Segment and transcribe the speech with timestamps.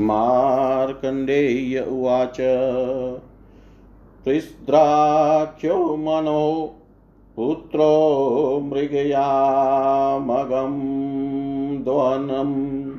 [0.00, 2.36] मार्कण्डेय उवाच।
[4.24, 6.74] पृष्द्राख्यो मनो
[7.36, 10.74] पुत्रो मृगयामगं
[11.84, 12.90] ध्वनम्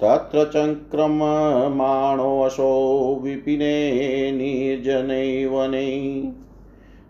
[0.00, 6.32] तत्र चङ्क्रममाणोऽशो विपिने निर्जने वने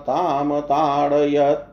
[0.07, 1.67] तां ताडयत्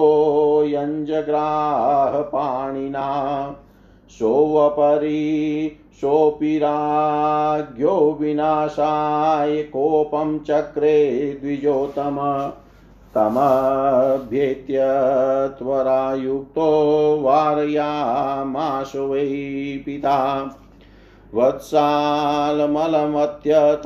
[0.65, 3.07] यञ्जग्राह पाणिना
[4.09, 6.57] सोऽपरि सोऽपि
[8.19, 10.99] विनाशाय कोपं चक्रे
[11.41, 12.17] द्विजोतम
[13.15, 14.77] तमभ्येत्य
[15.59, 16.69] त्वरायुक्तो
[17.21, 19.25] वारयामाश वै
[19.85, 20.17] पिता।
[21.35, 23.83] वत्सालमलमत्यथ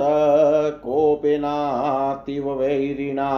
[0.84, 3.32] कोपेनातिव वैरिणा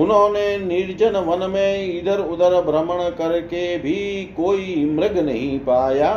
[0.00, 6.12] उन्होंने निर्जन वन में इधर उधर भ्रमण करके भी कोई मृग नहीं पाया।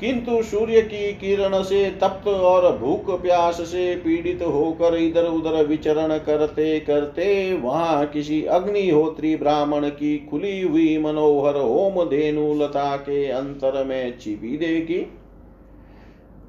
[0.00, 6.16] किंतु सूर्य की किरण से तप्त और भूख प्यास से पीड़ित होकर इधर उधर विचरण
[6.18, 13.84] करते करते वहाँ किसी अग्निहोत्री ब्राह्मण की खुली हुई मनोहर होम धेनु लता के अंतर
[13.84, 15.00] में छिपी देखी।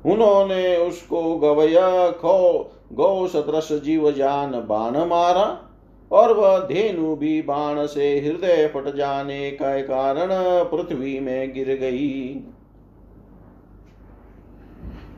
[0.05, 1.75] उन्होंने उसको गवय,
[2.11, 5.45] खो गौ सदृश जीव जान बाण मारा
[6.11, 10.29] और वह धेनु भी बाण से हृदय फट जाने का कारण
[10.65, 12.43] पृथ्वी में गिर गई।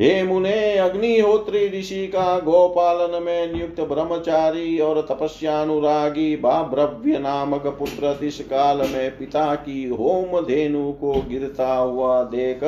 [0.01, 8.39] हे मुने, अग्निहोत्री ऋषि का गोपालन में नियुक्त ब्रह्मचारी और तपस्यानुरागी बाभ्रव्य नामक पुत्र तिस
[8.41, 12.59] काल में पिता की होम धेनु को गिरता हुआ देख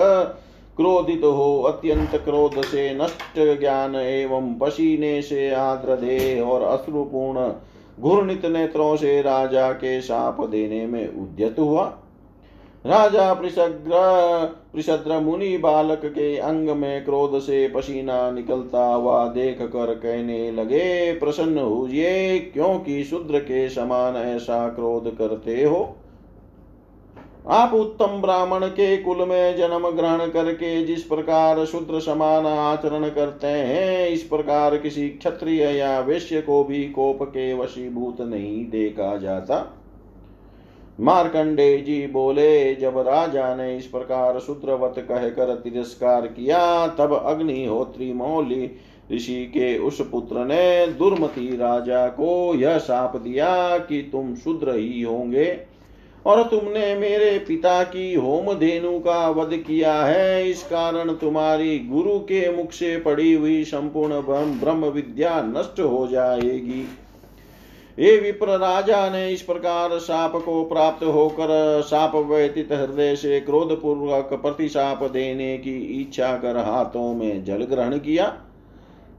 [0.78, 7.50] क्रोधित हो, अत्यंत क्रोध से नष्ट ज्ञान एवं पसीने से आद्र देह और अश्रुपूर्ण
[8.00, 11.84] घूर्णित नेत्रों से राजा के शाप देने में उद्यत हुआ।
[12.86, 20.52] राजा पृषद्र मुनि बालक के अंग में क्रोध से पसीना निकलता हुआ देख कर कहने
[20.52, 25.96] लगे, प्रसन्न हुए, क्योंकि शूद्र के समान ऐसा क्रोध करते हो?
[27.48, 33.48] आप उत्तम ब्राह्मण के कुल में जन्म ग्रहण करके जिस प्रकार शूद्र समान आचरण करते
[33.48, 39.76] हैं, इस प्रकार किसी क्षत्रिय या वैश्य को भी कोप के वशीभूत नहीं देखा जाता।
[41.00, 48.72] मार्कंडे जी बोले, जब राजा ने इस प्रकार शूद्रवत कहकर तिरस्कार किया, तब अग्निहोत्री मौली
[49.12, 55.02] ऋषि के उस पुत्र ने दुर्मति राजा को यह साप दिया कि तुम शूद्र ही
[55.02, 55.58] होंगे
[56.26, 62.18] और तुमने मेरे पिता की होम धेनु का वध किया है। इस कारण तुम्हारी गुरु
[62.20, 64.22] के मुख से पड़ी हुई संपूर्ण
[64.60, 66.86] ब्रह्म विद्या नष्ट हो जाएगी।
[68.00, 73.82] ये विप्र राजा ने इस प्रकार साप को प्राप्त होकर साप व्यतीत हृदय से क्रोध
[73.82, 78.28] पूर्वक प्रतिशाप देने की इच्छा कर हाथों में जल ग्रहण किया।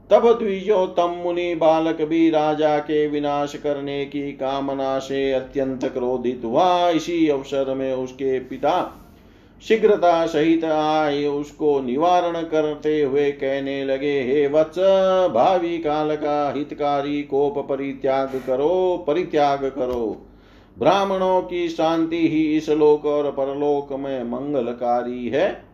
[0.09, 6.89] तब द्विजोतम मुनि बालक भी राजा के विनाश करने की कामना से अत्यंत क्रोधित हुआ।
[6.89, 9.00] इसी अवसर में उसके पिता
[9.67, 14.79] शीघ्रता सहित आए उसको निवारण करते हुए कहने लगे, हे वत्स,
[15.33, 20.27] भावी काल का हितकारी कोप परित्याग करो परित्याग करो।
[20.79, 25.71] ब्राह्मणों की शांति ही इस लोक और परलोक में मंगलकारी है।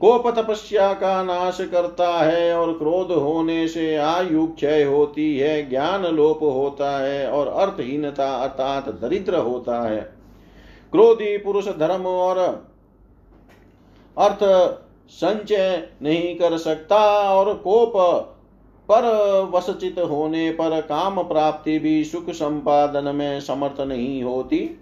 [0.00, 6.06] कोप तपस्या का नाश करता है और क्रोध होने से आयु क्षय होती है, ज्ञान
[6.06, 10.00] लोप होता है और अर्थहीनता अर्थात दरिद्र होता है।
[10.92, 12.38] क्रोधी पुरुष धर्म और
[14.16, 14.44] अर्थ
[15.10, 16.98] संचय नहीं कर सकता
[17.30, 17.92] और कोप
[18.88, 19.04] पर
[19.54, 24.78] वसचित होने पर काम प्राप्ति भी सुख संपादन में समर्थ नहीं होती।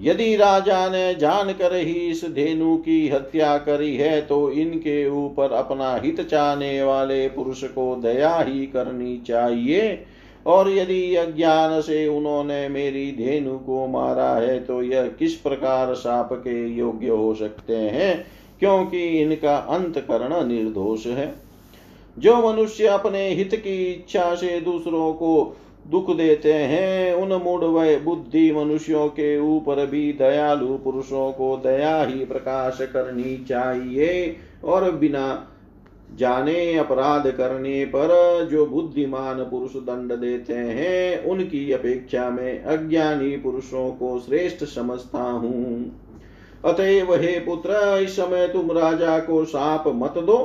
[0.00, 5.94] यदि राजा ने जानकर ही इस धेनु की हत्या करी है तो इनके ऊपर अपना
[5.96, 10.04] हित चाहने वाले पुरुष को दया ही करनी चाहिए।
[10.46, 16.32] और यदि अज्ञान से उन्होंने मेरी धेनु को मारा है तो यह किस प्रकार साप
[16.32, 18.26] के योग्य हो सकते हैं?
[18.60, 21.34] क्योंकि इनका अंतकरण निर्दोष है।
[22.18, 25.56] जो मनुष्य अपने हित की इच्छा से दूसरों को
[25.90, 32.02] दुख देते हैं, उन मूड व बुद्धि मनुष्यों के ऊपर भी दयालु पुरुषों को दया
[32.02, 35.48] ही प्रकाश करनी चाहिए और बिना
[36.14, 43.90] जाने, अपराध करने पर जो बुद्धिमान पुरुष दंड देते हैं, उनकी अपेक्षा में अज्ञानी पुरुषों
[43.90, 46.05] को श्रेष्ठ समझता हूँ।
[46.64, 50.36] अतएव हे पुत्र, इस समय तुम राजा को साप मत दो।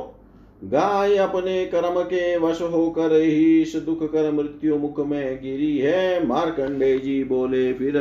[0.64, 6.26] गाय अपने कर्म के वश होकर ही इस दुख कर मृत्यु मुख में गिरी है।
[6.26, 7.98] मार्कंडे जी बोले, फिर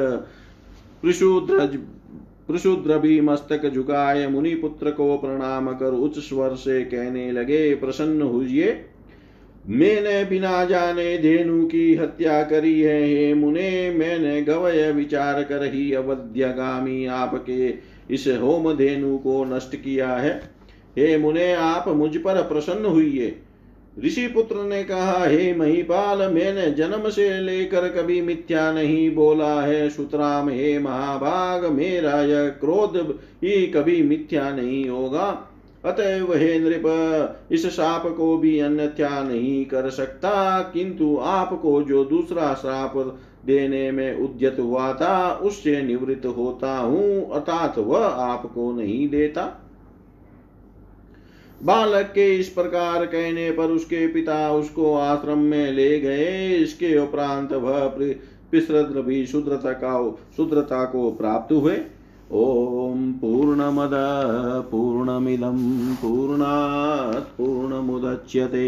[2.47, 8.21] प्रशुद्र भी मस्तक झुकाए मुनि पुत्र को प्रणाम कर उच्च स्वर से कहने लगे, प्रसन्न
[8.21, 8.73] हुए
[9.65, 15.91] मैंने बिना जाने धेनु की हत्या करी है, हे मुने। मैंने गवय विचार कर ही
[15.93, 17.69] अवध्यगामी आपके
[18.11, 20.51] इस होम धेनु को नष्ट किया है।
[20.97, 23.35] हे मुने, आप मुझ पर प्रसन्न हुई
[24.05, 29.89] ऋषि पुत्र ने कहा, हे महिपाल, मैंने जन्म से लेकर कभी मिथ्या नहीं बोला है।
[29.89, 35.47] सुतराम, हे महाभाग, मेरा यह क्रोध ही कभी मिथ्या नहीं होगा।
[35.85, 36.83] अतएव हे नृप,
[37.51, 44.17] इस साप को भी अन्यथा नहीं कर सकता। किंतु आपको जो दूसरा साप देने में
[44.17, 49.45] उद्यत हुआ था उससे निवृत्त होता हूँ, अर्थात वह आपको नहीं देता।
[51.61, 57.53] बालक के इस प्रकार कहने पर उसके पिता उसको आश्रम में ले गए। इसके उपरांत
[57.53, 57.87] वह
[58.51, 61.75] पिसृद्र भी शुद्रता का, शुद्रता को प्राप्त हुए।
[62.33, 63.91] ॐ पूर्णमद,
[64.71, 65.57] पूर्णमिदं,
[65.95, 68.67] पूर्णात् पूर्णमुदच्यते।